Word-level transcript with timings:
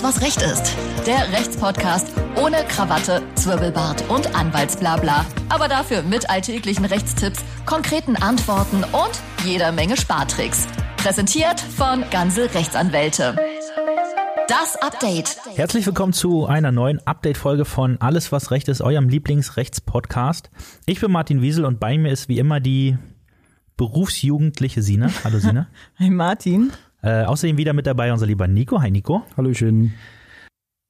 Alles, 0.00 0.16
was 0.16 0.22
Recht 0.22 0.42
ist. 0.42 0.76
Der 1.06 1.30
Rechtspodcast 1.32 2.14
ohne 2.36 2.64
Krawatte, 2.68 3.22
Zwirbelbart 3.34 4.08
und 4.08 4.34
Anwaltsblabla. 4.34 5.26
Aber 5.48 5.68
dafür 5.68 6.02
mit 6.02 6.30
alltäglichen 6.30 6.84
Rechtstipps, 6.84 7.44
konkreten 7.66 8.16
Antworten 8.16 8.84
und 8.84 9.44
jeder 9.44 9.72
Menge 9.72 9.96
Spartricks. 9.96 10.66
Präsentiert 10.96 11.60
von 11.60 12.04
Ganze 12.10 12.52
Rechtsanwälte. 12.54 13.36
Das 14.48 14.76
Update. 14.80 15.36
Herzlich 15.54 15.86
willkommen 15.86 16.12
zu 16.12 16.46
einer 16.46 16.72
neuen 16.72 17.06
Update-Folge 17.06 17.64
von 17.64 18.00
Alles, 18.00 18.32
was 18.32 18.50
Recht 18.50 18.68
ist, 18.68 18.80
eurem 18.80 19.08
Lieblingsrechtspodcast. 19.08 20.50
Ich 20.86 21.00
bin 21.00 21.10
Martin 21.10 21.42
Wiesel 21.42 21.64
und 21.64 21.78
bei 21.78 21.98
mir 21.98 22.12
ist 22.12 22.28
wie 22.28 22.38
immer 22.38 22.60
die 22.60 22.96
berufsjugendliche 23.76 24.82
Sina. 24.82 25.10
Hallo 25.24 25.38
Sina. 25.38 25.68
Hi 25.98 26.10
Martin. 26.10 26.72
Äh, 27.02 27.24
außerdem 27.24 27.56
wieder 27.56 27.72
mit 27.72 27.86
dabei 27.86 28.12
unser 28.12 28.26
lieber 28.26 28.48
Nico. 28.48 28.80
Hi 28.80 28.90
Nico. 28.90 29.22
Hallöchen. 29.36 29.94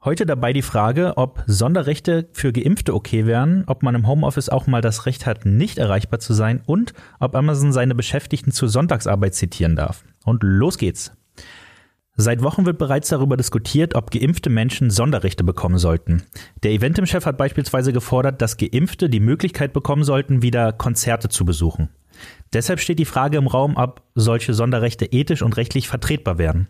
Heute 0.02 0.24
dabei 0.24 0.54
die 0.54 0.62
Frage, 0.62 1.18
ob 1.18 1.44
Sonderrechte 1.46 2.30
für 2.32 2.54
Geimpfte 2.54 2.94
okay 2.94 3.26
wären, 3.26 3.64
ob 3.66 3.82
man 3.82 3.94
im 3.94 4.06
Homeoffice 4.06 4.48
auch 4.48 4.66
mal 4.66 4.80
das 4.80 5.04
Recht 5.04 5.26
hat, 5.26 5.44
nicht 5.44 5.76
erreichbar 5.76 6.20
zu 6.20 6.32
sein 6.32 6.62
und 6.64 6.94
ob 7.18 7.34
Amazon 7.36 7.74
seine 7.74 7.94
Beschäftigten 7.94 8.50
zur 8.50 8.70
Sonntagsarbeit 8.70 9.34
zitieren 9.34 9.76
darf. 9.76 10.04
Und 10.24 10.42
los 10.42 10.78
geht's. 10.78 11.12
Seit 12.16 12.42
Wochen 12.42 12.64
wird 12.64 12.78
bereits 12.78 13.10
darüber 13.10 13.36
diskutiert, 13.36 13.94
ob 13.94 14.10
geimpfte 14.10 14.48
Menschen 14.48 14.90
Sonderrechte 14.90 15.44
bekommen 15.44 15.78
sollten. 15.78 16.22
Der 16.62 16.72
Eventim-Chef 16.72 17.24
hat 17.26 17.36
beispielsweise 17.36 17.92
gefordert, 17.92 18.40
dass 18.40 18.56
Geimpfte 18.56 19.10
die 19.10 19.20
Möglichkeit 19.20 19.74
bekommen 19.74 20.04
sollten, 20.04 20.42
wieder 20.42 20.72
Konzerte 20.72 21.28
zu 21.28 21.44
besuchen. 21.44 21.90
Deshalb 22.52 22.80
steht 22.80 22.98
die 22.98 23.04
Frage 23.04 23.38
im 23.38 23.46
Raum, 23.46 23.76
ob 23.76 24.02
solche 24.14 24.54
Sonderrechte 24.54 25.06
ethisch 25.06 25.42
und 25.42 25.56
rechtlich 25.56 25.88
vertretbar 25.88 26.38
wären. 26.38 26.68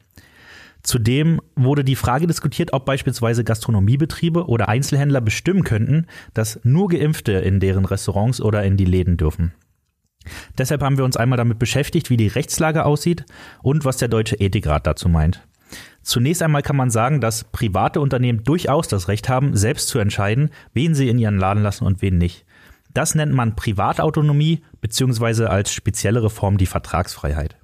Zudem 0.82 1.40
wurde 1.56 1.84
die 1.84 1.96
Frage 1.96 2.26
diskutiert, 2.26 2.72
ob 2.72 2.86
beispielsweise 2.86 3.44
Gastronomiebetriebe 3.44 4.46
oder 4.46 4.68
Einzelhändler 4.68 5.20
bestimmen 5.20 5.64
könnten, 5.64 6.06
dass 6.32 6.60
nur 6.62 6.88
Geimpfte 6.88 7.32
in 7.32 7.60
deren 7.60 7.84
Restaurants 7.84 8.40
oder 8.40 8.64
in 8.64 8.76
die 8.76 8.86
Läden 8.86 9.16
dürfen. 9.16 9.52
Deshalb 10.56 10.82
haben 10.82 10.98
wir 10.98 11.04
uns 11.04 11.16
einmal 11.16 11.38
damit 11.38 11.58
beschäftigt, 11.58 12.10
wie 12.10 12.16
die 12.16 12.28
Rechtslage 12.28 12.84
aussieht 12.84 13.24
und 13.62 13.84
was 13.84 13.98
der 13.98 14.08
Deutsche 14.08 14.36
Ethikrat 14.36 14.86
dazu 14.86 15.08
meint. 15.08 15.42
Zunächst 16.02 16.42
einmal 16.42 16.62
kann 16.62 16.76
man 16.76 16.90
sagen, 16.90 17.20
dass 17.20 17.44
private 17.44 18.00
Unternehmen 18.00 18.42
durchaus 18.42 18.88
das 18.88 19.08
Recht 19.08 19.28
haben, 19.28 19.56
selbst 19.56 19.88
zu 19.88 19.98
entscheiden, 19.98 20.50
wen 20.72 20.94
sie 20.94 21.08
in 21.08 21.18
ihren 21.18 21.38
Laden 21.38 21.62
lassen 21.62 21.84
und 21.84 22.02
wen 22.02 22.18
nicht. 22.18 22.44
Das 22.92 23.14
nennt 23.14 23.32
man 23.32 23.54
Privatautonomie 23.54 24.62
beziehungsweise 24.80 25.50
als 25.50 25.72
speziellere 25.72 26.30
Form 26.30 26.58
die 26.58 26.66
Vertragsfreiheit. 26.66 27.56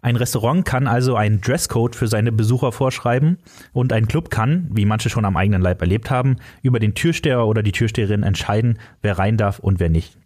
Ein 0.00 0.16
Restaurant 0.16 0.64
kann 0.64 0.88
also 0.88 1.14
einen 1.16 1.40
Dresscode 1.40 1.94
für 1.94 2.08
seine 2.08 2.32
Besucher 2.32 2.72
vorschreiben 2.72 3.38
und 3.72 3.92
ein 3.92 4.08
Club 4.08 4.30
kann, 4.30 4.68
wie 4.72 4.86
manche 4.86 5.10
schon 5.10 5.24
am 5.24 5.36
eigenen 5.36 5.62
Leib 5.62 5.80
erlebt 5.80 6.10
haben, 6.10 6.36
über 6.62 6.80
den 6.80 6.94
Türsteher 6.94 7.46
oder 7.46 7.62
die 7.62 7.72
Türsteherin 7.72 8.22
entscheiden, 8.22 8.78
wer 9.02 9.18
rein 9.18 9.36
darf 9.36 9.58
und 9.58 9.78
wer 9.80 9.90
nicht. 9.90 10.18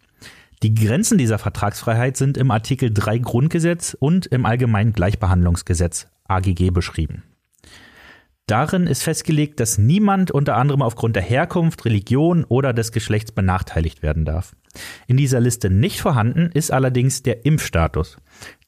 Die 0.63 0.73
Grenzen 0.73 1.19
dieser 1.19 1.37
Vertragsfreiheit 1.37 2.17
sind 2.17 2.37
im 2.37 2.49
Artikel 2.49 2.91
3 2.91 3.19
Grundgesetz 3.19 3.95
und 3.99 4.25
im 4.25 4.45
Allgemeinen 4.45 4.93
Gleichbehandlungsgesetz 4.93 6.07
AGG 6.27 6.71
beschrieben. 6.71 7.23
Darin 8.47 8.87
ist 8.87 9.03
festgelegt, 9.03 9.59
dass 9.59 9.77
niemand 9.77 10.31
unter 10.31 10.55
anderem 10.55 10.81
aufgrund 10.81 11.17
der 11.17 11.23
Herkunft, 11.23 11.83
Religion 11.83 12.45
oder 12.45 12.71
des 12.71 12.93
Geschlechts 12.93 13.33
benachteiligt 13.33 14.01
werden 14.01 14.23
darf. 14.23 14.55
In 15.05 15.17
dieser 15.17 15.41
Liste 15.41 15.69
nicht 15.69 15.99
vorhanden 15.99 16.49
ist 16.53 16.71
allerdings 16.71 17.23
der 17.23 17.45
Impfstatus. 17.45 18.17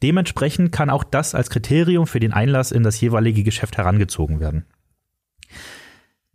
Dementsprechend 0.03 0.73
kann 0.73 0.89
auch 0.89 1.05
das 1.05 1.33
als 1.33 1.49
Kriterium 1.49 2.07
für 2.07 2.19
den 2.19 2.33
Einlass 2.33 2.73
in 2.73 2.83
das 2.83 2.99
jeweilige 2.99 3.43
Geschäft 3.43 3.77
herangezogen 3.77 4.41
werden. 4.41 4.65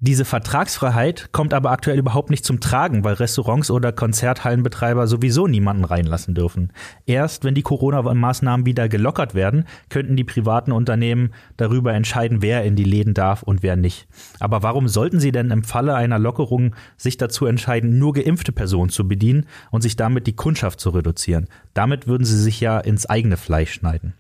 Diese 0.06 0.26
Vertragsfreiheit 0.26 1.30
kommt 1.32 1.54
aber 1.54 1.70
aktuell 1.70 1.98
überhaupt 1.98 2.28
nicht 2.28 2.44
zum 2.44 2.60
Tragen, 2.60 3.04
weil 3.04 3.14
Restaurants 3.14 3.70
oder 3.70 3.90
Konzerthallenbetreiber 3.90 5.06
sowieso 5.06 5.46
niemanden 5.46 5.84
reinlassen 5.84 6.34
dürfen. 6.34 6.74
Erst 7.06 7.42
wenn 7.42 7.54
die 7.54 7.62
Corona-Maßnahmen 7.62 8.66
wieder 8.66 8.90
gelockert 8.90 9.34
werden, 9.34 9.64
könnten 9.88 10.14
die 10.14 10.24
privaten 10.24 10.72
Unternehmen 10.72 11.30
darüber 11.56 11.94
entscheiden, 11.94 12.42
wer 12.42 12.64
in 12.64 12.76
die 12.76 12.84
Läden 12.84 13.14
darf 13.14 13.42
und 13.42 13.62
wer 13.62 13.76
nicht. 13.76 14.06
Aber 14.40 14.62
warum 14.62 14.88
sollten 14.88 15.20
sie 15.20 15.32
denn 15.32 15.50
im 15.50 15.64
Falle 15.64 15.94
einer 15.94 16.18
Lockerung 16.18 16.74
sich 16.98 17.16
dazu 17.16 17.46
entscheiden, 17.46 17.98
nur 17.98 18.12
geimpfte 18.12 18.52
Personen 18.52 18.90
zu 18.90 19.08
bedienen 19.08 19.46
und 19.70 19.80
sich 19.80 19.96
damit 19.96 20.26
die 20.26 20.36
Kundschaft 20.36 20.80
zu 20.80 20.90
reduzieren? 20.90 21.48
Damit 21.72 22.06
würden 22.06 22.26
sie 22.26 22.38
sich 22.38 22.60
ja 22.60 22.78
ins 22.78 23.06
eigene 23.06 23.38
Fleisch 23.38 23.72
schneiden. 23.72 24.12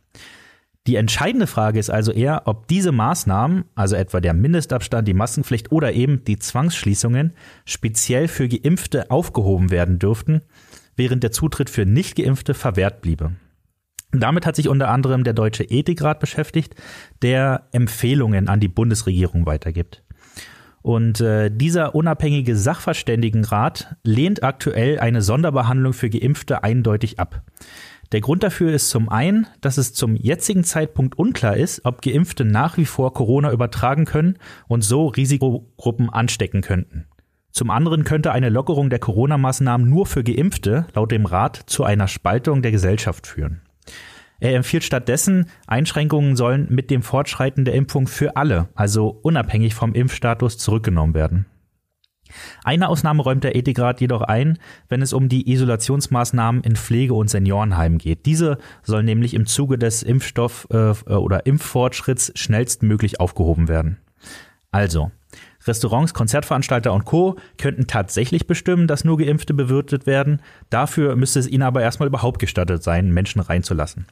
Die 0.86 0.96
entscheidende 0.96 1.46
Frage 1.46 1.78
ist 1.78 1.88
also 1.88 2.12
eher, 2.12 2.42
ob 2.44 2.68
diese 2.68 2.92
Maßnahmen, 2.92 3.64
also 3.74 3.96
etwa 3.96 4.20
der 4.20 4.34
Mindestabstand, 4.34 5.08
die 5.08 5.14
Maskenpflicht 5.14 5.72
oder 5.72 5.92
eben 5.94 6.24
die 6.24 6.38
Zwangsschließungen, 6.38 7.32
speziell 7.64 8.28
für 8.28 8.48
Geimpfte 8.48 9.10
aufgehoben 9.10 9.70
werden 9.70 9.98
dürften, 9.98 10.42
während 10.94 11.22
der 11.22 11.32
Zutritt 11.32 11.70
für 11.70 11.86
Nicht-Geimpfte 11.86 12.52
verwehrt 12.52 13.00
bliebe. 13.00 13.32
Damit 14.12 14.44
hat 14.44 14.56
sich 14.56 14.68
unter 14.68 14.90
anderem 14.90 15.24
der 15.24 15.32
Deutsche 15.32 15.64
Ethikrat 15.64 16.20
beschäftigt, 16.20 16.74
der 17.22 17.66
Empfehlungen 17.72 18.48
an 18.48 18.60
die 18.60 18.68
Bundesregierung 18.68 19.46
weitergibt. 19.46 20.04
Und 20.82 21.22
äh, 21.22 21.50
dieser 21.50 21.94
unabhängige 21.94 22.56
Sachverständigenrat 22.56 23.96
lehnt 24.02 24.42
aktuell 24.42 25.00
eine 25.00 25.22
Sonderbehandlung 25.22 25.94
für 25.94 26.10
Geimpfte 26.10 26.62
eindeutig 26.62 27.18
ab. 27.18 27.42
Der 28.14 28.20
Grund 28.20 28.44
dafür 28.44 28.72
ist 28.72 28.90
zum 28.90 29.08
einen, 29.08 29.48
dass 29.60 29.76
es 29.76 29.92
zum 29.92 30.14
jetzigen 30.14 30.62
Zeitpunkt 30.62 31.18
unklar 31.18 31.56
ist, 31.56 31.84
ob 31.84 32.00
Geimpfte 32.00 32.44
nach 32.44 32.76
wie 32.76 32.84
vor 32.84 33.12
Corona 33.12 33.50
übertragen 33.50 34.04
können 34.04 34.38
und 34.68 34.84
so 34.84 35.08
Risikogruppen 35.08 36.10
anstecken 36.10 36.60
könnten. 36.60 37.06
Zum 37.50 37.70
anderen 37.70 38.04
könnte 38.04 38.30
eine 38.30 38.50
Lockerung 38.50 38.88
der 38.88 39.00
Corona-Maßnahmen 39.00 39.90
nur 39.90 40.06
für 40.06 40.22
Geimpfte 40.22 40.86
laut 40.94 41.10
dem 41.10 41.26
Rat 41.26 41.64
zu 41.66 41.82
einer 41.82 42.06
Spaltung 42.06 42.62
der 42.62 42.70
Gesellschaft 42.70 43.26
führen. 43.26 43.62
Er 44.38 44.54
empfiehlt 44.54 44.84
stattdessen, 44.84 45.46
Einschränkungen 45.66 46.36
sollen 46.36 46.68
mit 46.70 46.92
dem 46.92 47.02
Fortschreiten 47.02 47.64
der 47.64 47.74
Impfung 47.74 48.06
für 48.06 48.36
alle, 48.36 48.68
also 48.76 49.08
unabhängig 49.08 49.74
vom 49.74 49.92
Impfstatus, 49.92 50.56
zurückgenommen 50.56 51.14
werden. 51.14 51.46
Eine 52.64 52.88
Ausnahme 52.88 53.22
räumt 53.22 53.44
der 53.44 53.54
Ethikrat 53.54 54.00
jedoch 54.00 54.22
ein, 54.22 54.58
wenn 54.88 55.02
es 55.02 55.12
um 55.12 55.28
die 55.28 55.50
Isolationsmaßnahmen 55.50 56.62
in 56.62 56.76
Pflege- 56.76 57.14
und 57.14 57.28
Seniorenheimen 57.28 57.98
geht. 57.98 58.26
Diese 58.26 58.58
sollen 58.82 59.06
nämlich 59.06 59.34
im 59.34 59.46
Zuge 59.46 59.78
des 59.78 60.04
Impfstoff- 60.04 60.66
äh, 60.70 61.12
oder 61.12 61.46
Impffortschritts 61.46 62.32
schnellstmöglich 62.34 63.20
aufgehoben 63.20 63.68
werden. 63.68 63.98
Also, 64.70 65.10
Restaurants, 65.66 66.14
Konzertveranstalter 66.14 66.92
und 66.92 67.04
Co. 67.04 67.36
könnten 67.58 67.86
tatsächlich 67.86 68.46
bestimmen, 68.46 68.86
dass 68.86 69.04
nur 69.04 69.18
Geimpfte 69.18 69.54
bewirtet 69.54 70.06
werden. 70.06 70.42
Dafür 70.68 71.16
müsste 71.16 71.38
es 71.38 71.48
ihnen 71.48 71.62
aber 71.62 71.82
erstmal 71.82 72.08
überhaupt 72.08 72.38
gestattet 72.38 72.82
sein, 72.82 73.10
Menschen 73.12 73.40
reinzulassen. 73.40 74.06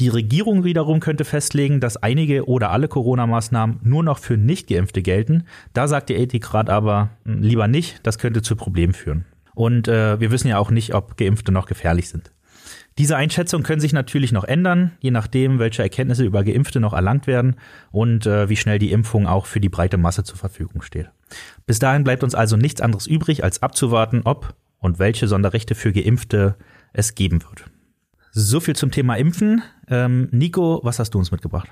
Die 0.00 0.08
Regierung 0.08 0.64
wiederum 0.64 0.98
könnte 0.98 1.26
festlegen, 1.26 1.78
dass 1.78 1.98
einige 1.98 2.48
oder 2.48 2.70
alle 2.70 2.88
Corona-Maßnahmen 2.88 3.80
nur 3.82 4.02
noch 4.02 4.16
für 4.16 4.38
Nicht-Geimpfte 4.38 5.02
gelten. 5.02 5.44
Da 5.74 5.88
sagt 5.88 6.08
der 6.08 6.18
Ethikrat 6.18 6.70
aber 6.70 7.10
hm, 7.26 7.42
lieber 7.42 7.68
nicht, 7.68 8.00
das 8.06 8.16
könnte 8.16 8.40
zu 8.40 8.56
Problemen 8.56 8.94
führen. 8.94 9.26
Und 9.54 9.88
äh, 9.88 10.18
wir 10.18 10.30
wissen 10.30 10.48
ja 10.48 10.56
auch 10.56 10.70
nicht, 10.70 10.94
ob 10.94 11.18
Geimpfte 11.18 11.52
noch 11.52 11.66
gefährlich 11.66 12.08
sind. 12.08 12.32
Diese 12.96 13.14
Einschätzungen 13.14 13.62
können 13.62 13.82
sich 13.82 13.92
natürlich 13.92 14.32
noch 14.32 14.44
ändern, 14.44 14.92
je 15.00 15.10
nachdem, 15.10 15.58
welche 15.58 15.82
Erkenntnisse 15.82 16.24
über 16.24 16.44
Geimpfte 16.44 16.80
noch 16.80 16.94
erlangt 16.94 17.26
werden 17.26 17.56
und 17.92 18.24
äh, 18.24 18.48
wie 18.48 18.56
schnell 18.56 18.78
die 18.78 18.92
Impfung 18.92 19.26
auch 19.26 19.44
für 19.44 19.60
die 19.60 19.68
breite 19.68 19.98
Masse 19.98 20.24
zur 20.24 20.38
Verfügung 20.38 20.80
steht. 20.80 21.10
Bis 21.66 21.78
dahin 21.78 22.04
bleibt 22.04 22.24
uns 22.24 22.34
also 22.34 22.56
nichts 22.56 22.80
anderes 22.80 23.06
übrig, 23.06 23.44
als 23.44 23.62
abzuwarten, 23.62 24.22
ob 24.24 24.54
und 24.78 24.98
welche 24.98 25.28
Sonderrechte 25.28 25.74
für 25.74 25.92
Geimpfte 25.92 26.56
es 26.94 27.14
geben 27.14 27.42
wird. 27.42 27.70
So 28.32 28.60
viel 28.60 28.76
zum 28.76 28.90
Thema 28.90 29.16
Impfen. 29.16 29.62
Ähm, 29.88 30.28
Nico, 30.30 30.80
was 30.82 30.98
hast 30.98 31.14
du 31.14 31.18
uns 31.18 31.30
mitgebracht? 31.30 31.68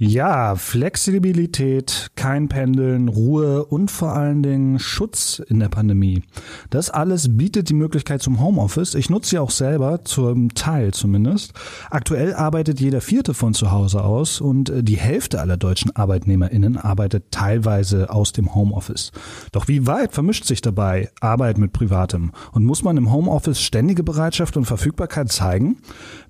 Ja, 0.00 0.54
Flexibilität, 0.56 2.10
kein 2.14 2.48
Pendeln, 2.48 3.08
Ruhe 3.08 3.64
und 3.64 3.90
vor 3.90 4.12
allen 4.12 4.44
Dingen 4.44 4.78
Schutz 4.78 5.40
in 5.40 5.58
der 5.58 5.68
Pandemie. 5.68 6.22
Das 6.70 6.90
alles 6.90 7.36
bietet 7.36 7.68
die 7.68 7.74
Möglichkeit 7.74 8.22
zum 8.22 8.40
Homeoffice. 8.40 8.94
Ich 8.94 9.10
nutze 9.10 9.30
sie 9.30 9.38
auch 9.38 9.50
selber, 9.50 10.04
zum 10.04 10.54
Teil 10.54 10.92
zumindest. 10.94 11.52
Aktuell 11.90 12.34
arbeitet 12.34 12.80
jeder 12.80 13.00
Vierte 13.00 13.34
von 13.34 13.54
zu 13.54 13.70
Hause 13.70 14.02
aus 14.02 14.40
und 14.40 14.72
die 14.72 14.96
Hälfte 14.96 15.40
aller 15.40 15.56
deutschen 15.56 15.94
ArbeitnehmerInnen 15.94 16.76
arbeitet 16.76 17.30
teilweise 17.30 18.10
aus 18.10 18.32
dem 18.32 18.54
Homeoffice. 18.54 19.12
Doch 19.52 19.68
wie 19.68 19.86
weit 19.86 20.12
vermischt 20.12 20.44
sich 20.44 20.60
dabei 20.60 21.10
Arbeit 21.20 21.58
mit 21.58 21.72
Privatem? 21.72 22.32
Und 22.52 22.64
muss 22.64 22.82
man 22.82 22.96
im 22.96 23.12
Homeoffice 23.12 23.60
ständige 23.60 24.02
Bereitschaft 24.02 24.56
und 24.56 24.64
Verfügbarkeit 24.64 25.30
zeigen? 25.30 25.78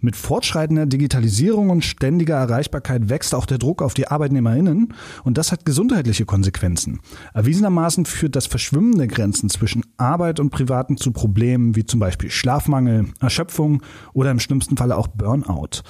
Mit 0.01 0.17
fortschreitender 0.17 0.87
Digitalisierung 0.87 1.71
und 1.71 1.85
ständiger 1.85 2.37
Erreichbarkeit 2.37 3.09
wächst 3.09 3.35
auch 3.39 3.47
der 3.47 3.59
Druck 3.59 3.81
auf 3.81 3.95
die 3.95 4.09
ArbeitnehmerInnen 4.09 4.93
und 5.25 5.39
das 5.39 5.53
hat 5.53 5.65
gesundheitliche 5.65 6.27
Konsequenzen. 6.27 7.01
Erwiesenermaßen 7.33 8.05
führt 8.05 8.37
das 8.37 8.47
Verschwimmen 8.47 8.99
der 8.99 9.07
Grenzen 9.07 9.49
zwischen 9.49 9.85
Arbeit 9.97 10.41
und 10.41 10.51
Privaten 10.51 10.97
zu 10.97 11.13
Problemen 11.13 11.77
wie 11.77 11.87
zum 11.87 12.01
Beispiel 12.01 12.31
Schlafmangel, 12.31 13.07
Erschöpfung 13.21 13.83
oder 14.13 14.31
im 14.31 14.41
schlimmsten 14.41 14.77
Falle 14.77 14.97
auch 14.97 15.07
Burnout. 15.07 15.83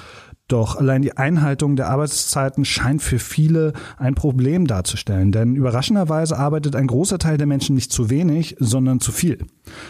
Doch 0.49 0.77
allein 0.77 1.03
die 1.03 1.15
Einhaltung 1.15 1.77
der 1.77 1.89
Arbeitszeiten 1.91 2.65
scheint 2.65 3.03
für 3.03 3.19
viele 3.19 3.75
ein 3.99 4.15
Problem 4.15 4.67
darzustellen, 4.67 5.31
denn 5.31 5.55
überraschenderweise 5.55 6.39
arbeitet 6.39 6.75
ein 6.75 6.87
großer 6.87 7.19
Teil 7.19 7.37
der 7.37 7.47
Menschen 7.47 7.75
nicht 7.75 7.93
zu 7.93 8.09
wenig, 8.09 8.57
sondern 8.59 8.99
zu 8.99 9.13
viel. 9.13 9.45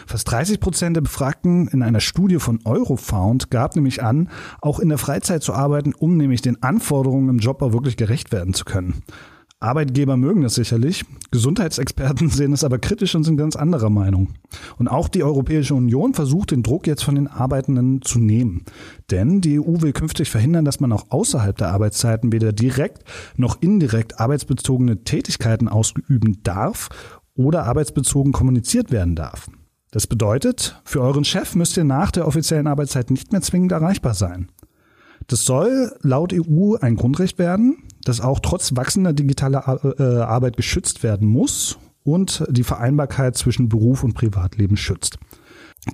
Fast 0.05 0.29
30 0.29 0.59
Prozent 0.59 0.97
der 0.97 1.01
Befragten 1.01 1.69
in 1.69 1.81
einer 1.81 2.01
Studie 2.01 2.39
von 2.39 2.59
Eurofound 2.65 3.49
gab 3.49 3.77
nämlich 3.77 4.03
an, 4.03 4.29
auch 4.59 4.79
in 4.79 4.89
der 4.89 4.97
Freizeit 4.97 5.43
zu 5.43 5.53
arbeiten, 5.53 5.93
um 5.97 6.17
nämlich 6.17 6.41
den 6.41 6.61
Anforderungen 6.61 7.29
im 7.29 7.39
Job 7.39 7.61
auch 7.61 7.71
wirklich 7.71 7.95
gerecht 7.95 8.33
werden 8.33 8.53
zu 8.53 8.65
können. 8.65 9.01
Arbeitgeber 9.61 10.15
mögen 10.15 10.41
das 10.41 10.55
sicherlich, 10.55 11.03
Gesundheitsexperten 11.31 12.29
sehen 12.29 12.53
es 12.53 12.63
aber 12.63 12.79
kritisch 12.79 13.13
und 13.15 13.25
sind 13.25 13.35
ganz 13.35 13.57
anderer 13.57 13.89
Meinung. 13.89 14.29
Und 14.77 14.87
auch 14.87 15.09
die 15.09 15.23
Europäische 15.23 15.75
Union 15.75 16.13
versucht 16.13 16.51
den 16.51 16.63
Druck 16.63 16.87
jetzt 16.87 17.03
von 17.03 17.15
den 17.15 17.27
Arbeitenden 17.27 18.01
zu 18.01 18.19
nehmen. 18.19 18.63
Denn 19.11 19.41
die 19.41 19.59
EU 19.59 19.81
will 19.81 19.91
künftig 19.91 20.29
verhindern, 20.29 20.63
dass 20.63 20.79
man 20.79 20.93
auch 20.93 21.07
außerhalb 21.09 21.57
der 21.57 21.71
Arbeitszeiten 21.71 22.31
weder 22.31 22.53
direkt 22.53 23.03
noch 23.35 23.61
indirekt 23.61 24.19
arbeitsbezogene 24.19 25.03
Tätigkeiten 25.03 25.67
ausüben 25.67 26.39
darf 26.43 26.89
oder 27.35 27.65
arbeitsbezogen 27.65 28.31
kommuniziert 28.31 28.91
werden 28.91 29.15
darf. 29.15 29.49
Das 29.91 30.07
bedeutet, 30.07 30.79
für 30.85 31.01
euren 31.01 31.25
Chef 31.25 31.55
müsst 31.55 31.75
ihr 31.75 31.83
nach 31.83 32.11
der 32.11 32.27
offiziellen 32.27 32.67
Arbeitszeit 32.67 33.11
nicht 33.11 33.31
mehr 33.33 33.41
zwingend 33.41 33.71
erreichbar 33.71 34.13
sein. 34.13 34.49
Das 35.27 35.43
soll 35.45 35.95
laut 36.01 36.33
EU 36.33 36.75
ein 36.75 36.95
Grundrecht 36.95 37.39
werden, 37.39 37.83
das 38.03 38.21
auch 38.21 38.39
trotz 38.39 38.75
wachsender 38.75 39.13
digitaler 39.13 39.79
äh, 39.99 40.21
Arbeit 40.21 40.57
geschützt 40.57 41.03
werden 41.03 41.27
muss 41.27 41.77
und 42.03 42.45
die 42.49 42.63
Vereinbarkeit 42.63 43.35
zwischen 43.37 43.69
Beruf 43.69 44.03
und 44.03 44.13
Privatleben 44.13 44.77
schützt. 44.77 45.19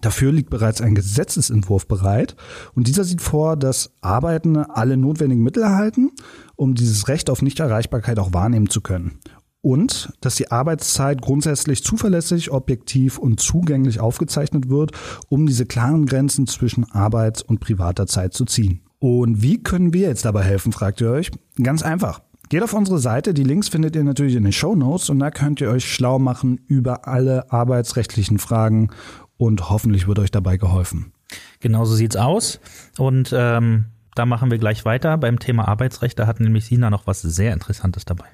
Dafür 0.01 0.31
liegt 0.31 0.49
bereits 0.49 0.81
ein 0.81 0.95
Gesetzesentwurf 0.95 1.87
bereit 1.87 2.35
und 2.73 2.87
dieser 2.87 3.03
sieht 3.03 3.21
vor, 3.21 3.55
dass 3.55 3.91
Arbeitende 4.01 4.75
alle 4.75 4.97
notwendigen 4.97 5.43
Mittel 5.43 5.63
erhalten, 5.63 6.11
um 6.55 6.73
dieses 6.73 7.07
Recht 7.07 7.29
auf 7.29 7.41
Nichterreichbarkeit 7.41 8.17
auch 8.19 8.33
wahrnehmen 8.33 8.69
zu 8.69 8.81
können. 8.81 9.19
Und 9.61 10.13
dass 10.21 10.35
die 10.35 10.51
Arbeitszeit 10.51 11.21
grundsätzlich 11.21 11.83
zuverlässig, 11.83 12.51
objektiv 12.51 13.17
und 13.17 13.39
zugänglich 13.39 13.99
aufgezeichnet 13.99 14.69
wird, 14.69 14.91
um 15.27 15.45
diese 15.47 15.65
klaren 15.65 16.05
Grenzen 16.05 16.45
zwischen 16.45 16.83
Arbeits- 16.91 17.41
und 17.41 17.59
privater 17.59 18.05
Zeit 18.05 18.33
zu 18.33 18.45
ziehen. 18.45 18.84
Und 19.05 19.43
wie 19.43 19.61
können 19.61 19.93
wir 19.93 20.07
jetzt 20.07 20.25
dabei 20.25 20.41
helfen, 20.41 20.71
fragt 20.71 20.99
ihr 20.99 21.11
euch? 21.11 21.29
Ganz 21.61 21.83
einfach. 21.83 22.21
Geht 22.49 22.63
auf 22.63 22.73
unsere 22.73 22.97
Seite, 22.97 23.35
die 23.35 23.43
Links 23.43 23.69
findet 23.69 23.95
ihr 23.95 24.03
natürlich 24.03 24.33
in 24.33 24.41
den 24.41 24.51
Show 24.51 24.73
Notes 24.73 25.11
und 25.11 25.19
da 25.19 25.29
könnt 25.29 25.61
ihr 25.61 25.69
euch 25.69 25.93
schlau 25.93 26.17
machen 26.17 26.59
über 26.65 27.07
alle 27.07 27.51
arbeitsrechtlichen 27.51 28.39
Fragen 28.39 28.89
und 29.37 29.69
hoffentlich 29.69 30.07
wird 30.07 30.17
euch 30.17 30.31
dabei 30.31 30.57
geholfen. 30.57 31.11
Genau 31.59 31.85
so 31.85 31.93
sieht's 31.93 32.15
aus. 32.15 32.59
Und 32.97 33.31
ähm, 33.31 33.85
da 34.15 34.25
machen 34.25 34.49
wir 34.49 34.57
gleich 34.57 34.85
weiter 34.85 35.19
beim 35.19 35.37
Thema 35.37 35.67
Arbeitsrecht. 35.67 36.17
Da 36.17 36.25
hat 36.25 36.39
nämlich 36.39 36.65
Sina 36.65 36.89
noch 36.89 37.05
was 37.05 37.21
sehr 37.21 37.53
Interessantes 37.53 38.05
dabei. 38.05 38.25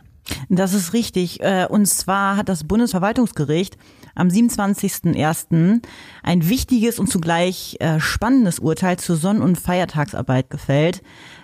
Das 0.49 0.73
ist 0.73 0.93
richtig. 0.93 1.41
Äh, 1.41 1.67
und 1.69 1.85
zwar 1.85 2.37
hat 2.37 2.49
das 2.49 2.63
Bundesverwaltungsgericht 2.63 3.77
am 4.15 4.27
27.01. 4.27 5.81
ein 6.23 6.49
wichtiges 6.49 6.99
und 6.99 7.07
zugleich 7.07 7.77
äh, 7.79 7.99
spannendes 7.99 8.59
Urteil 8.59 8.97
zur 8.97 9.15
Sonn- 9.15 9.41
und 9.41 9.59
Feiertagsarbeit 9.59 10.49
gefällt. 10.49 11.01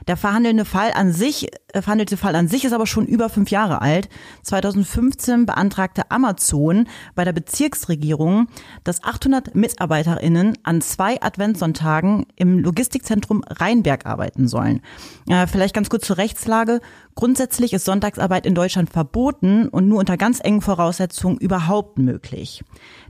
Der 0.08 0.16
verhandelnde 0.16 0.64
Fall 0.64 0.92
an 0.94 1.12
sich, 1.12 1.48
verhandelte 1.74 2.16
Fall 2.16 2.36
an 2.36 2.48
sich 2.48 2.64
ist 2.64 2.72
aber 2.72 2.88
schon 2.88 3.06
über 3.06 3.28
fünf 3.30 3.52
Jahre 3.52 3.82
alt. 3.82 4.08
2015 4.44 5.46
beantragte 5.46 6.10
Amazon 6.12 6.88
bei 7.14 7.26
der 7.26 7.34
Bezirksregierung, 7.34 8.48
dass 8.86 9.04
800 9.04 9.54
MitarbeiterInnen 9.54 10.58
an 10.64 10.82
zwei 10.82 11.22
Adventssonntagen 11.22 12.26
im 12.38 12.60
Logistikzentrum 12.60 13.44
Rheinberg 13.48 14.06
arbeiten 14.06 14.48
sollen. 14.48 14.82
Äh, 15.28 15.46
vielleicht 15.46 15.76
ganz 15.76 15.90
kurz 15.90 16.08
zur 16.08 16.18
Rechtslage. 16.18 16.80
Grundsätzlich 17.16 17.74
ist 17.74 17.84
Sonntagsarbeit 17.84 18.46
in 18.46 18.56
Deutschland 18.56 18.90
verboten 18.90 19.68
und 19.68 19.90
nur 19.90 20.00
unter 20.00 20.16
ganz 20.16 20.40
engen 20.40 20.62
Voraussetzungen 20.62 21.38
überhaupt 21.38 21.98
möglich. 21.98 22.64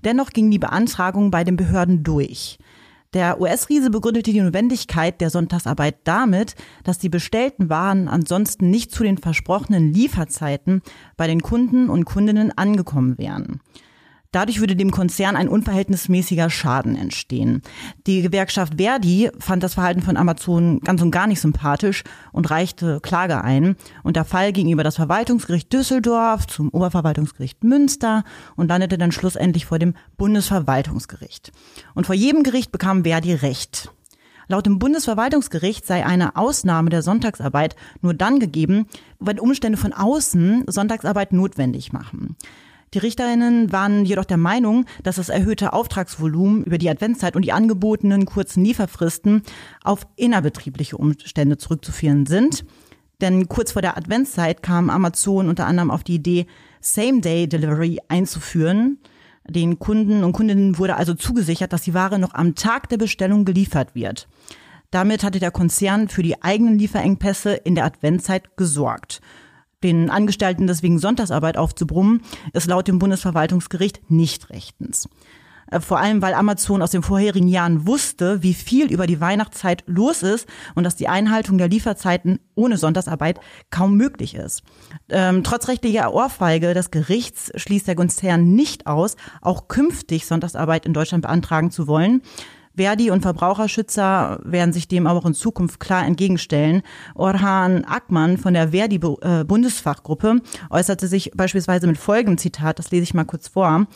Dennoch 0.03 0.31
ging 0.31 0.49
die 0.49 0.59
Beantragung 0.59 1.29
bei 1.29 1.43
den 1.43 1.57
Behörden 1.57 2.03
durch. 2.03 2.57
Der 3.13 3.39
US-Riese 3.39 3.89
begründete 3.89 4.31
die 4.31 4.41
Notwendigkeit 4.41 5.21
der 5.21 5.29
Sonntagsarbeit 5.29 5.95
damit, 6.03 6.55
dass 6.83 6.99
die 6.99 7.09
bestellten 7.09 7.69
Waren 7.69 8.07
ansonsten 8.07 8.69
nicht 8.69 8.91
zu 8.91 9.03
den 9.03 9.17
versprochenen 9.17 9.93
Lieferzeiten 9.93 10.81
bei 11.15 11.27
den 11.27 11.41
Kunden 11.41 11.89
und 11.89 12.05
Kundinnen 12.05 12.57
angekommen 12.57 13.17
wären. 13.17 13.61
Dadurch 14.31 14.59
würde 14.59 14.75
dem 14.75 14.91
Konzern 14.91 15.35
ein 15.35 15.49
unverhältnismäßiger 15.49 16.49
Schaden 16.49 16.95
entstehen. 16.95 17.61
Die 18.05 18.21
Gewerkschaft 18.21 18.75
Verdi 18.77 19.29
fand 19.39 19.63
das 19.63 19.75
Verhalten 19.75 20.01
von 20.01 20.17
Amazon 20.17 20.79
ganz 20.81 21.01
und 21.01 21.11
gar 21.11 21.27
nicht 21.27 21.39
sympathisch 21.39 22.03
und 22.31 22.49
reichte 22.49 22.99
Klage 23.01 23.43
ein. 23.43 23.75
Und 24.03 24.15
der 24.15 24.25
Fall 24.25 24.51
ging 24.53 24.69
über 24.71 24.83
das 24.83 24.95
Verwaltungsgericht 24.95 25.71
Düsseldorf 25.71 26.47
zum 26.47 26.69
Oberverwaltungsgericht 26.69 27.63
Münster 27.63 28.23
und 28.55 28.67
landete 28.69 28.97
dann 28.97 29.11
schlussendlich 29.11 29.65
vor 29.65 29.79
dem 29.79 29.93
Bundesverwaltungsgericht. 30.17 31.51
Und 31.95 32.05
vor 32.05 32.15
jedem 32.15 32.43
Gericht 32.43 32.71
bekam 32.71 33.03
Verdi 33.03 33.33
Recht. 33.33 33.91
Laut 34.49 34.65
dem 34.65 34.79
Bundesverwaltungsgericht 34.79 35.85
sei 35.85 36.05
eine 36.05 36.37
Ausnahme 36.37 36.89
der 36.89 37.01
Sonntagsarbeit 37.01 37.75
nur 38.01 38.13
dann 38.13 38.39
gegeben, 38.39 38.87
wenn 39.19 39.39
Umstände 39.39 39.77
von 39.77 39.91
außen 39.91 40.63
Sonntagsarbeit 40.67 41.33
notwendig 41.33 41.91
machen. 41.91 42.37
Die 42.93 42.99
Richterinnen 42.99 43.71
waren 43.71 44.05
jedoch 44.05 44.25
der 44.25 44.37
Meinung, 44.37 44.85
dass 45.03 45.17
das 45.17 45.29
erhöhte 45.29 45.73
Auftragsvolumen 45.73 46.63
über 46.63 46.77
die 46.77 46.89
Adventszeit 46.89 47.35
und 47.35 47.43
die 47.43 47.51
angebotenen 47.51 48.25
kurzen 48.25 48.63
Lieferfristen 48.63 49.43
auf 49.83 50.07
innerbetriebliche 50.15 50.97
Umstände 50.97 51.57
zurückzuführen 51.57 52.25
sind. 52.25 52.65
Denn 53.19 53.49
kurz 53.49 53.71
vor 53.73 53.81
der 53.81 53.97
Adventszeit 53.97 54.63
kam 54.63 54.89
Amazon 54.89 55.49
unter 55.49 55.65
anderem 55.65 55.91
auf 55.91 56.03
die 56.03 56.15
Idee, 56.15 56.45
Same-Day-Delivery 56.81 57.99
einzuführen. 58.07 58.99
Den 59.49 59.79
Kunden 59.79 60.23
und 60.23 60.33
Kundinnen 60.33 60.77
wurde 60.77 60.95
also 60.95 61.13
zugesichert, 61.13 61.73
dass 61.73 61.81
die 61.81 61.93
Ware 61.93 62.19
noch 62.19 62.33
am 62.33 62.55
Tag 62.55 62.89
der 62.89 62.97
Bestellung 62.97 63.43
geliefert 63.43 63.95
wird. 63.95 64.27
Damit 64.91 65.23
hatte 65.23 65.39
der 65.39 65.51
Konzern 65.51 66.07
für 66.07 66.23
die 66.23 66.41
eigenen 66.41 66.79
Lieferengpässe 66.79 67.53
in 67.53 67.75
der 67.75 67.85
Adventszeit 67.85 68.55
gesorgt. 68.55 69.19
Den 69.83 70.09
Angestellten 70.09 70.65
deswegen 70.65 70.97
Sonntagsarbeit 70.97 71.57
aufzubrummen, 71.57 72.21
ist 72.53 72.67
laut 72.67 72.87
dem 72.87 72.99
Bundesverwaltungsgericht 72.99 74.09
nicht 74.09 74.49
rechtens. 74.49 75.07
Äh, 75.69 75.79
vor 75.79 75.99
allem, 75.99 76.21
weil 76.21 76.33
Amazon 76.33 76.81
aus 76.81 76.91
den 76.91 77.03
vorherigen 77.03 77.47
Jahren 77.47 77.85
wusste, 77.87 78.41
wie 78.43 78.53
viel 78.53 78.91
über 78.91 79.07
die 79.07 79.21
Weihnachtszeit 79.21 79.83
los 79.85 80.23
ist 80.23 80.47
und 80.75 80.83
dass 80.83 80.95
die 80.95 81.07
Einhaltung 81.07 81.57
der 81.57 81.67
Lieferzeiten 81.67 82.39
ohne 82.55 82.77
Sonntagsarbeit 82.77 83.39
kaum 83.69 83.95
möglich 83.97 84.35
ist. 84.35 84.63
Ähm, 85.09 85.43
trotz 85.43 85.67
rechtlicher 85.67 86.13
Ohrfeige 86.13 86.73
des 86.73 86.91
Gerichts 86.91 87.51
schließt 87.55 87.87
der 87.87 87.95
Konzern 87.95 88.53
nicht 88.53 88.87
aus, 88.87 89.15
auch 89.41 89.67
künftig 89.67 90.25
Sonntagsarbeit 90.25 90.85
in 90.85 90.93
Deutschland 90.93 91.23
beantragen 91.23 91.71
zu 91.71 91.87
wollen. 91.87 92.21
Verdi 92.77 93.11
und 93.11 93.21
Verbraucherschützer 93.21 94.39
werden 94.43 94.71
sich 94.71 94.87
dem 94.87 95.07
aber 95.07 95.19
auch 95.19 95.25
in 95.25 95.33
Zukunft 95.33 95.79
klar 95.79 96.05
entgegenstellen. 96.05 96.83
Orhan 97.15 97.83
Ackmann 97.85 98.37
von 98.37 98.53
der 98.53 98.69
Verdi 98.69 98.95
äh, 98.95 99.43
äußerte 100.69 101.07
sich 101.07 101.31
beispielsweise 101.35 101.87
mit 101.87 101.97
folgendem 101.97 102.37
Zitat, 102.37 102.79
das 102.79 102.91
lese 102.91 103.03
ich 103.03 103.13
mal 103.13 103.25
kurz 103.25 103.47
vor. 103.47 103.87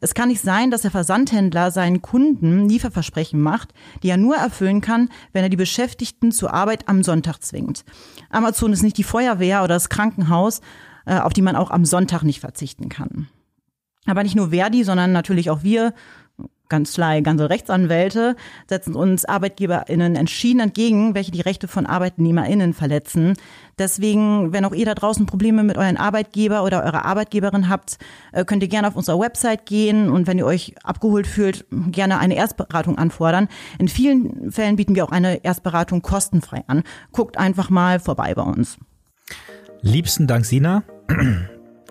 Es 0.00 0.14
kann 0.14 0.28
nicht 0.28 0.40
sein, 0.40 0.70
dass 0.70 0.82
der 0.82 0.90
Versandhändler 0.90 1.70
seinen 1.70 2.02
Kunden 2.02 2.68
Lieferversprechen 2.68 3.40
macht, 3.40 3.74
die 4.02 4.08
er 4.08 4.16
nur 4.16 4.36
erfüllen 4.36 4.80
kann, 4.80 5.10
wenn 5.32 5.42
er 5.42 5.50
die 5.50 5.56
Beschäftigten 5.56 6.32
zur 6.32 6.54
Arbeit 6.54 6.88
am 6.88 7.02
Sonntag 7.02 7.42
zwingt. 7.42 7.84
Amazon 8.30 8.72
ist 8.72 8.82
nicht 8.82 8.96
die 8.96 9.04
Feuerwehr 9.04 9.62
oder 9.62 9.74
das 9.74 9.90
Krankenhaus, 9.90 10.60
äh, 11.04 11.18
auf 11.18 11.34
die 11.34 11.42
man 11.42 11.56
auch 11.56 11.70
am 11.70 11.84
Sonntag 11.84 12.22
nicht 12.22 12.40
verzichten 12.40 12.88
kann. 12.88 13.28
Aber 14.06 14.22
nicht 14.22 14.34
nur 14.34 14.50
Verdi, 14.50 14.82
sondern 14.82 15.12
natürlich 15.12 15.50
auch 15.50 15.62
wir 15.62 15.92
Kanzlei, 16.70 17.20
ganze 17.20 17.50
Rechtsanwälte 17.50 18.36
setzen 18.66 18.94
uns 18.94 19.26
ArbeitgeberInnen 19.26 20.16
entschieden 20.16 20.60
entgegen, 20.60 21.14
welche 21.14 21.30
die 21.30 21.42
Rechte 21.42 21.68
von 21.68 21.84
ArbeitnehmerInnen 21.84 22.72
verletzen. 22.72 23.34
Deswegen, 23.78 24.54
wenn 24.54 24.64
auch 24.64 24.72
ihr 24.72 24.86
da 24.86 24.94
draußen 24.94 25.26
Probleme 25.26 25.62
mit 25.62 25.76
euren 25.76 25.98
Arbeitgeber 25.98 26.64
oder 26.64 26.82
eurer 26.84 27.04
Arbeitgeberin 27.04 27.68
habt, 27.68 27.98
äh, 28.32 28.44
könnt 28.44 28.62
ihr 28.62 28.68
gerne 28.68 28.88
auf 28.88 28.96
unserer 28.96 29.20
Website 29.20 29.66
gehen 29.66 30.08
und 30.08 30.26
wenn 30.26 30.38
ihr 30.38 30.46
euch 30.46 30.74
abgeholt 30.82 31.26
fühlt, 31.26 31.66
gerne 31.70 32.18
eine 32.18 32.36
Erstberatung 32.36 32.96
anfordern. 32.96 33.48
In 33.78 33.88
vielen 33.88 34.50
Fällen 34.50 34.76
bieten 34.76 34.94
wir 34.94 35.04
auch 35.04 35.12
eine 35.12 35.44
Erstberatung 35.44 36.00
kostenfrei 36.00 36.64
an. 36.66 36.84
Guckt 37.12 37.36
einfach 37.36 37.68
mal 37.68 38.00
vorbei 38.00 38.34
bei 38.34 38.42
uns. 38.42 38.78
Liebsten 39.82 40.26
Dank, 40.26 40.46
Sina 40.46 40.82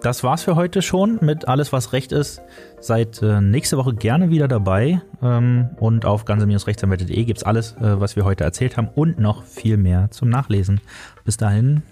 das 0.01 0.23
war's 0.23 0.43
für 0.43 0.55
heute 0.55 0.81
schon 0.81 1.19
mit 1.21 1.47
alles, 1.47 1.73
was 1.73 1.93
Recht 1.93 2.11
ist. 2.11 2.41
Seid 2.79 3.21
äh, 3.21 3.41
nächste 3.41 3.77
Woche 3.77 3.93
gerne 3.93 4.29
wieder 4.29 4.47
dabei. 4.47 5.01
Ähm, 5.21 5.69
und 5.79 6.05
auf 6.05 6.25
ganze-rechtsanwälte.de 6.25 7.23
gibt's 7.25 7.43
alles, 7.43 7.73
äh, 7.73 7.99
was 7.99 8.15
wir 8.15 8.25
heute 8.25 8.43
erzählt 8.43 8.77
haben 8.77 8.89
und 8.95 9.19
noch 9.19 9.43
viel 9.43 9.77
mehr 9.77 10.09
zum 10.11 10.29
Nachlesen. 10.29 10.81
Bis 11.25 11.37
dahin, 11.37 11.83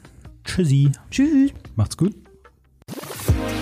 tschüssi. 0.45 0.91
Tschüss. 1.11 1.51
Macht's 1.75 1.97
gut. 1.97 2.15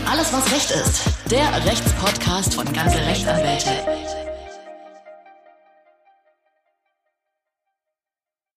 Alles, 0.10 0.32
was 0.32 0.52
Recht 0.54 0.72
ist. 0.72 1.32
Der 1.32 1.66
Rechtspodcast 1.66 2.54
von 2.54 2.72
ganze 2.72 3.00
Rechtsanwälte. 3.00 4.05